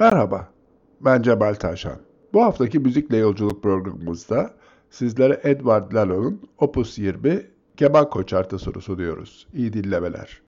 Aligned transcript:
Merhaba, 0.00 0.48
ben 1.00 1.22
Cemal 1.22 1.54
Taşan. 1.54 2.00
Bu 2.32 2.42
haftaki 2.42 2.78
Müzikle 2.78 3.16
Yolculuk 3.16 3.62
programımızda 3.62 4.54
sizlere 4.90 5.40
Edward 5.42 5.92
Lalo'nun 5.92 6.40
Opus 6.58 6.98
20 6.98 7.46
keman 7.76 8.10
konçertosunu 8.10 8.80
sunuyoruz. 8.80 9.46
İyi 9.54 9.72
dinlemeler. 9.72 10.42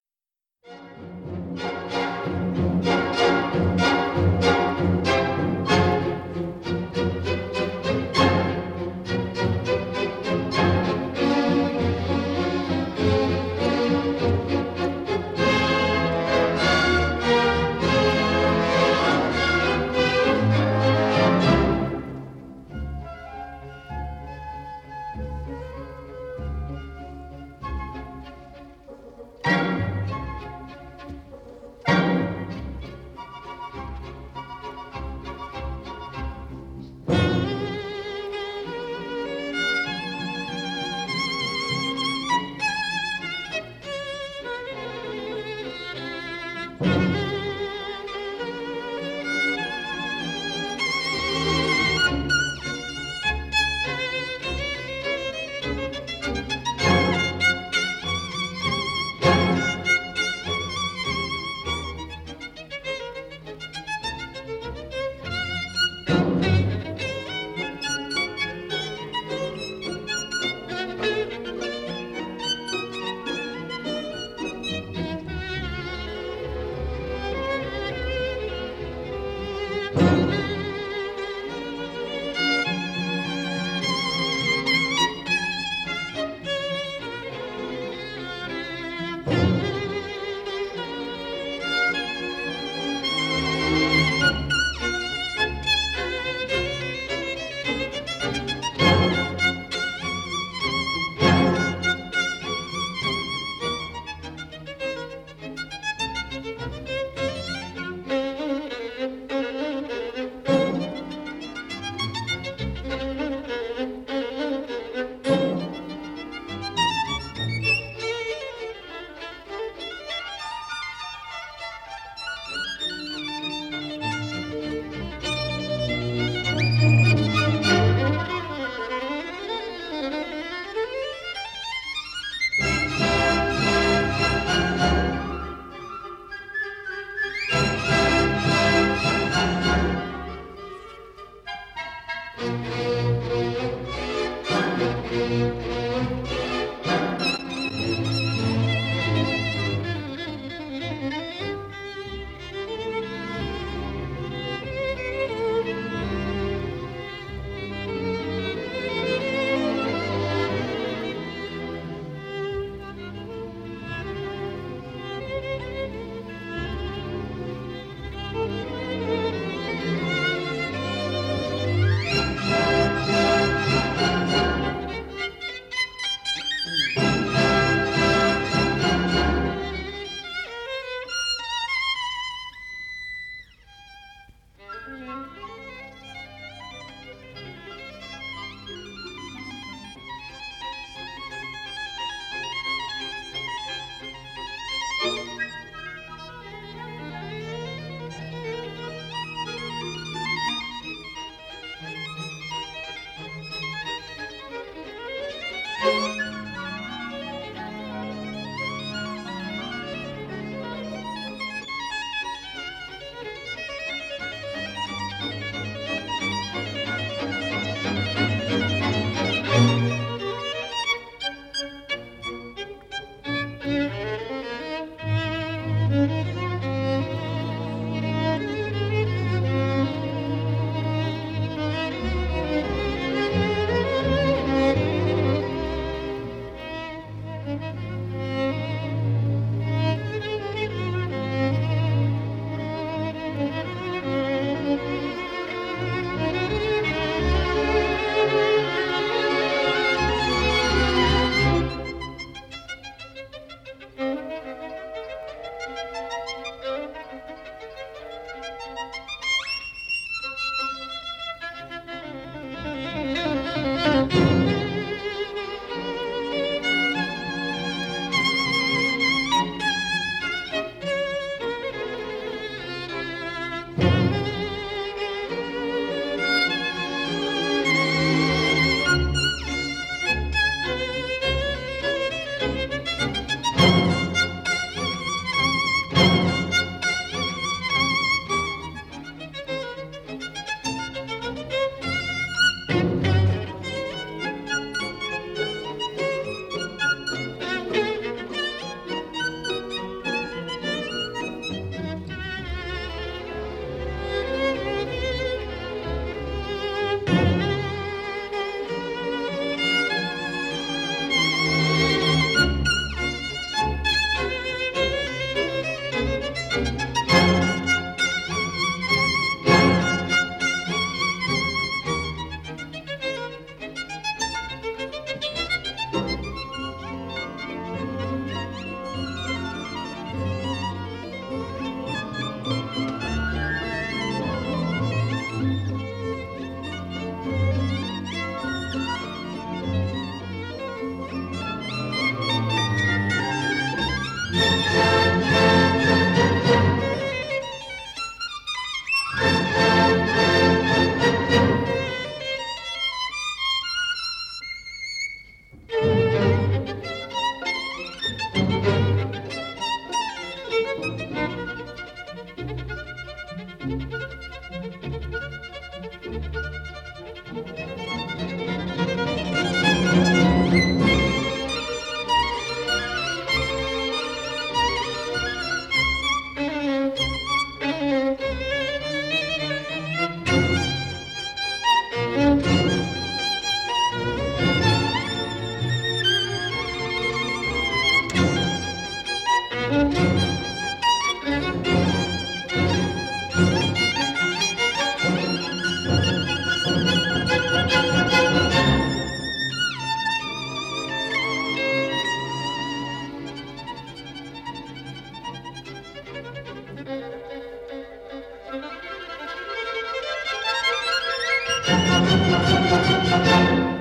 Música 412.33 413.72